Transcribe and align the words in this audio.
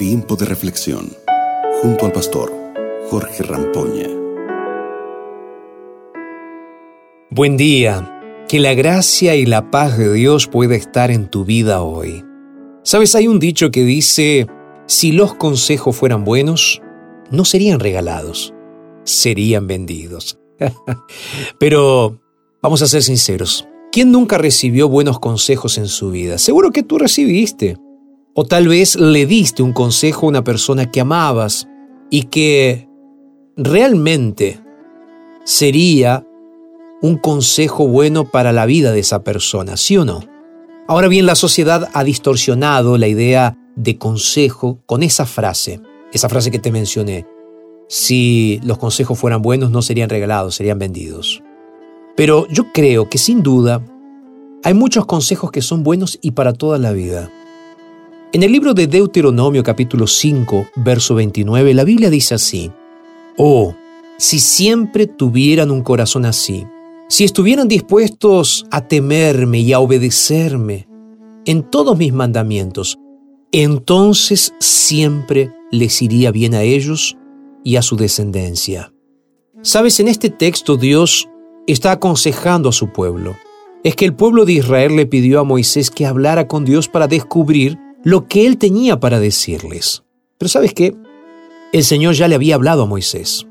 Tiempo 0.00 0.34
de 0.34 0.46
reflexión 0.46 1.14
junto 1.82 2.06
al 2.06 2.12
pastor 2.12 2.50
Jorge 3.10 3.42
Rampoña. 3.42 4.08
Buen 7.28 7.58
día. 7.58 8.46
Que 8.48 8.60
la 8.60 8.72
gracia 8.72 9.36
y 9.36 9.44
la 9.44 9.70
paz 9.70 9.98
de 9.98 10.10
Dios 10.10 10.46
pueda 10.46 10.74
estar 10.74 11.10
en 11.10 11.28
tu 11.28 11.44
vida 11.44 11.82
hoy. 11.82 12.24
Sabes, 12.82 13.14
hay 13.14 13.28
un 13.28 13.38
dicho 13.38 13.70
que 13.70 13.84
dice, 13.84 14.46
si 14.86 15.12
los 15.12 15.34
consejos 15.34 15.94
fueran 15.94 16.24
buenos, 16.24 16.80
no 17.30 17.44
serían 17.44 17.78
regalados, 17.78 18.54
serían 19.04 19.66
vendidos. 19.66 20.38
Pero 21.58 22.18
vamos 22.62 22.80
a 22.80 22.86
ser 22.86 23.02
sinceros, 23.02 23.68
¿quién 23.92 24.12
nunca 24.12 24.38
recibió 24.38 24.88
buenos 24.88 25.20
consejos 25.20 25.76
en 25.76 25.88
su 25.88 26.10
vida? 26.10 26.38
Seguro 26.38 26.70
que 26.70 26.82
tú 26.82 26.96
recibiste. 26.96 27.76
O 28.34 28.44
tal 28.44 28.68
vez 28.68 28.96
le 28.96 29.26
diste 29.26 29.62
un 29.62 29.72
consejo 29.72 30.26
a 30.26 30.28
una 30.30 30.44
persona 30.44 30.90
que 30.90 31.00
amabas 31.00 31.68
y 32.10 32.24
que 32.24 32.88
realmente 33.56 34.60
sería 35.44 36.26
un 37.02 37.16
consejo 37.16 37.88
bueno 37.88 38.30
para 38.30 38.52
la 38.52 38.66
vida 38.66 38.92
de 38.92 39.00
esa 39.00 39.24
persona, 39.24 39.76
¿sí 39.76 39.96
o 39.96 40.04
no? 40.04 40.20
Ahora 40.86 41.08
bien, 41.08 41.26
la 41.26 41.34
sociedad 41.34 41.88
ha 41.92 42.04
distorsionado 42.04 42.98
la 42.98 43.08
idea 43.08 43.56
de 43.76 43.96
consejo 43.96 44.80
con 44.86 45.02
esa 45.02 45.24
frase, 45.24 45.80
esa 46.12 46.28
frase 46.28 46.50
que 46.50 46.58
te 46.58 46.72
mencioné. 46.72 47.26
Si 47.88 48.60
los 48.64 48.78
consejos 48.78 49.18
fueran 49.18 49.42
buenos 49.42 49.70
no 49.70 49.82
serían 49.82 50.10
regalados, 50.10 50.54
serían 50.54 50.78
vendidos. 50.78 51.42
Pero 52.16 52.46
yo 52.48 52.72
creo 52.72 53.08
que 53.08 53.18
sin 53.18 53.42
duda 53.42 53.84
hay 54.62 54.74
muchos 54.74 55.06
consejos 55.06 55.50
que 55.50 55.62
son 55.62 55.82
buenos 55.82 56.18
y 56.20 56.32
para 56.32 56.52
toda 56.52 56.78
la 56.78 56.92
vida. 56.92 57.30
En 58.32 58.44
el 58.44 58.52
libro 58.52 58.74
de 58.74 58.86
Deuteronomio 58.86 59.64
capítulo 59.64 60.06
5, 60.06 60.68
verso 60.76 61.16
29, 61.16 61.74
la 61.74 61.82
Biblia 61.82 62.10
dice 62.10 62.36
así, 62.36 62.70
Oh, 63.36 63.74
si 64.18 64.38
siempre 64.38 65.08
tuvieran 65.08 65.72
un 65.72 65.82
corazón 65.82 66.24
así, 66.24 66.64
si 67.08 67.24
estuvieran 67.24 67.66
dispuestos 67.66 68.66
a 68.70 68.86
temerme 68.86 69.58
y 69.58 69.72
a 69.72 69.80
obedecerme 69.80 70.86
en 71.44 71.68
todos 71.68 71.98
mis 71.98 72.12
mandamientos, 72.12 73.00
entonces 73.50 74.54
siempre 74.60 75.52
les 75.72 76.00
iría 76.00 76.30
bien 76.30 76.54
a 76.54 76.62
ellos 76.62 77.16
y 77.64 77.74
a 77.74 77.82
su 77.82 77.96
descendencia. 77.96 78.92
Sabes, 79.60 79.98
en 79.98 80.06
este 80.06 80.30
texto 80.30 80.76
Dios 80.76 81.28
está 81.66 81.90
aconsejando 81.90 82.68
a 82.68 82.72
su 82.72 82.92
pueblo. 82.92 83.34
Es 83.82 83.96
que 83.96 84.04
el 84.04 84.14
pueblo 84.14 84.44
de 84.44 84.52
Israel 84.52 84.94
le 84.94 85.06
pidió 85.06 85.40
a 85.40 85.44
Moisés 85.44 85.90
que 85.90 86.06
hablara 86.06 86.46
con 86.46 86.64
Dios 86.64 86.86
para 86.86 87.08
descubrir 87.08 87.76
lo 88.04 88.26
que 88.26 88.46
él 88.46 88.58
tenía 88.58 89.00
para 89.00 89.20
decirles. 89.20 90.02
Pero 90.38 90.48
sabes 90.48 90.74
qué? 90.74 90.94
El 91.72 91.84
Señor 91.84 92.14
ya 92.14 92.28
le 92.28 92.34
había 92.34 92.54
hablado 92.54 92.82
a 92.82 92.86
Moisés. 92.86 93.46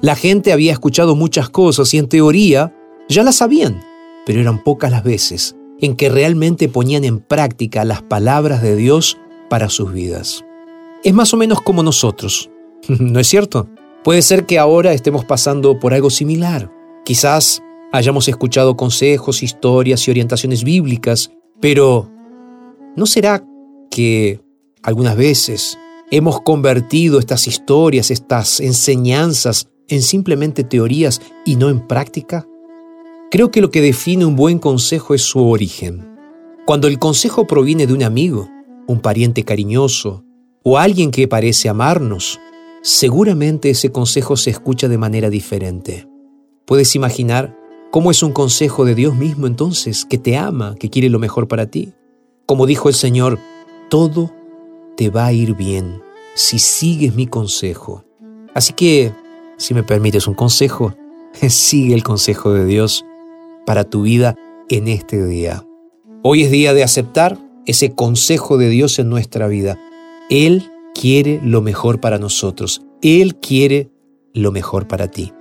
La 0.00 0.14
gente 0.14 0.52
había 0.52 0.72
escuchado 0.72 1.16
muchas 1.16 1.50
cosas 1.50 1.92
y 1.92 1.98
en 1.98 2.08
teoría 2.08 2.74
ya 3.08 3.22
las 3.22 3.36
sabían, 3.36 3.82
pero 4.24 4.40
eran 4.40 4.62
pocas 4.62 4.90
las 4.90 5.02
veces 5.02 5.56
en 5.80 5.96
que 5.96 6.08
realmente 6.08 6.68
ponían 6.68 7.04
en 7.04 7.20
práctica 7.20 7.84
las 7.84 8.02
palabras 8.02 8.62
de 8.62 8.76
Dios 8.76 9.18
para 9.48 9.68
sus 9.68 9.92
vidas. 9.92 10.44
Es 11.04 11.14
más 11.14 11.32
o 11.34 11.36
menos 11.36 11.60
como 11.60 11.82
nosotros, 11.82 12.50
¿no 12.88 13.20
es 13.20 13.26
cierto? 13.26 13.68
Puede 14.04 14.22
ser 14.22 14.46
que 14.46 14.58
ahora 14.58 14.92
estemos 14.92 15.24
pasando 15.24 15.78
por 15.78 15.94
algo 15.94 16.10
similar. 16.10 16.72
Quizás 17.04 17.62
hayamos 17.92 18.28
escuchado 18.28 18.76
consejos, 18.76 19.42
historias 19.42 20.06
y 20.06 20.10
orientaciones 20.10 20.64
bíblicas, 20.64 21.30
pero 21.60 22.10
¿no 22.96 23.06
será 23.06 23.44
que 23.90 24.40
algunas 24.82 25.16
veces 25.16 25.78
hemos 26.10 26.40
convertido 26.40 27.18
estas 27.18 27.46
historias, 27.46 28.10
estas 28.10 28.60
enseñanzas 28.60 29.68
en 29.88 30.02
simplemente 30.02 30.64
teorías 30.64 31.20
y 31.44 31.56
no 31.56 31.68
en 31.68 31.86
práctica? 31.86 32.46
Creo 33.30 33.50
que 33.50 33.60
lo 33.60 33.70
que 33.70 33.82
define 33.82 34.24
un 34.24 34.36
buen 34.36 34.58
consejo 34.58 35.14
es 35.14 35.22
su 35.22 35.44
origen. 35.44 36.08
Cuando 36.64 36.88
el 36.88 36.98
consejo 36.98 37.46
proviene 37.46 37.86
de 37.86 37.92
un 37.92 38.02
amigo, 38.02 38.48
un 38.86 39.00
pariente 39.00 39.44
cariñoso 39.44 40.24
o 40.62 40.78
alguien 40.78 41.10
que 41.10 41.28
parece 41.28 41.68
amarnos, 41.68 42.40
seguramente 42.82 43.70
ese 43.70 43.92
consejo 43.92 44.36
se 44.36 44.50
escucha 44.50 44.88
de 44.88 44.98
manera 44.98 45.30
diferente. 45.30 46.08
¿Puedes 46.64 46.94
imaginar 46.94 47.56
cómo 47.90 48.10
es 48.10 48.22
un 48.22 48.32
consejo 48.32 48.84
de 48.84 48.94
Dios 48.94 49.14
mismo 49.14 49.46
entonces, 49.46 50.04
que 50.04 50.18
te 50.18 50.36
ama, 50.36 50.74
que 50.78 50.90
quiere 50.90 51.08
lo 51.08 51.18
mejor 51.18 51.48
para 51.48 51.66
ti? 51.66 51.92
Como 52.46 52.66
dijo 52.66 52.88
el 52.88 52.94
Señor, 52.94 53.38
todo 53.88 54.32
te 54.96 55.10
va 55.10 55.26
a 55.26 55.32
ir 55.32 55.54
bien 55.54 56.02
si 56.34 56.58
sigues 56.58 57.14
mi 57.14 57.26
consejo. 57.26 58.04
Así 58.54 58.72
que, 58.72 59.12
si 59.56 59.74
me 59.74 59.82
permites 59.82 60.26
un 60.26 60.34
consejo, 60.34 60.94
sigue 61.48 61.94
el 61.94 62.02
consejo 62.02 62.52
de 62.52 62.64
Dios 62.64 63.04
para 63.66 63.84
tu 63.84 64.02
vida 64.02 64.36
en 64.68 64.88
este 64.88 65.24
día. 65.24 65.64
Hoy 66.22 66.42
es 66.42 66.50
día 66.50 66.74
de 66.74 66.82
aceptar 66.82 67.38
ese 67.66 67.94
consejo 67.94 68.56
de 68.56 68.68
Dios 68.68 68.98
en 68.98 69.08
nuestra 69.08 69.46
vida. 69.46 69.78
Él 70.30 70.70
quiere 70.94 71.40
lo 71.42 71.62
mejor 71.62 72.00
para 72.00 72.18
nosotros. 72.18 72.82
Él 73.02 73.36
quiere 73.36 73.90
lo 74.34 74.52
mejor 74.52 74.88
para 74.88 75.08
ti. 75.08 75.32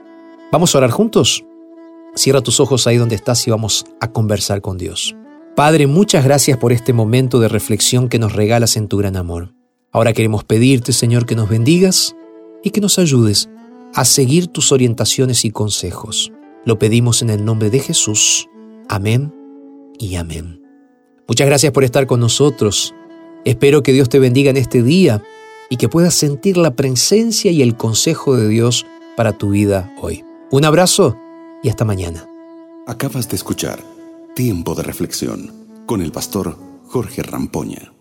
¿Vamos 0.52 0.74
a 0.74 0.78
orar 0.78 0.92
juntos? 0.92 1.44
Cierra 2.16 2.42
tus 2.42 2.60
ojos 2.60 2.88
ahí 2.88 2.98
donde 2.98 3.16
estás 3.16 3.48
y 3.48 3.52
vamos 3.52 3.86
a 4.00 4.12
conversar 4.12 4.62
con 4.62 4.78
Dios. 4.78 5.17
Padre, 5.58 5.88
muchas 5.88 6.24
gracias 6.24 6.56
por 6.60 6.72
este 6.72 6.94
momento 6.94 7.40
de 7.40 7.48
reflexión 7.48 8.10
que 8.10 8.20
nos 8.20 8.34
regalas 8.34 8.78
en 8.78 8.88
tu 8.88 8.98
gran 8.98 9.16
amor. 9.16 9.56
Ahora 9.92 10.14
queremos 10.14 10.44
pedirte, 10.44 10.94
Señor, 10.94 11.26
que 11.26 11.36
nos 11.36 11.50
bendigas 11.50 12.16
y 12.64 12.70
que 12.70 12.80
nos 12.80 13.00
ayudes 13.00 13.50
a 13.96 14.06
seguir 14.06 14.46
tus 14.50 14.72
orientaciones 14.72 15.46
y 15.46 15.50
consejos. 15.50 16.32
Lo 16.64 16.78
pedimos 16.78 17.24
en 17.24 17.32
el 17.32 17.44
nombre 17.44 17.72
de 17.72 17.80
Jesús. 17.80 18.48
Amén 18.88 19.34
y 19.98 20.14
amén. 20.18 20.62
Muchas 21.28 21.48
gracias 21.48 21.74
por 21.74 21.84
estar 21.84 22.06
con 22.06 22.20
nosotros. 22.20 22.94
Espero 23.44 23.82
que 23.82 23.94
Dios 23.94 24.10
te 24.10 24.20
bendiga 24.20 24.52
en 24.52 24.58
este 24.58 24.84
día 24.84 25.24
y 25.72 25.78
que 25.78 25.90
puedas 25.90 26.14
sentir 26.14 26.58
la 26.58 26.76
presencia 26.76 27.50
y 27.50 27.64
el 27.64 27.76
consejo 27.76 28.38
de 28.38 28.48
Dios 28.48 28.86
para 29.16 29.36
tu 29.36 29.50
vida 29.50 29.92
hoy. 30.00 30.24
Un 30.52 30.66
abrazo 30.66 31.18
y 31.64 31.70
hasta 31.70 31.84
mañana. 31.84 32.30
Acabas 32.86 33.28
de 33.28 33.38
escuchar 33.38 33.97
Tiempo 34.38 34.76
de 34.76 34.84
Reflexión 34.84 35.52
con 35.88 36.00
el 36.00 36.12
pastor 36.12 36.60
Jorge 36.90 37.24
Rampoña. 37.24 37.97